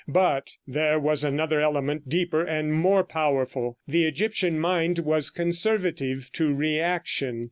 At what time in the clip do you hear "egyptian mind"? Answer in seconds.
4.05-4.97